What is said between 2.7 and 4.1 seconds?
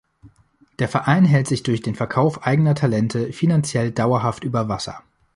Talente finanziell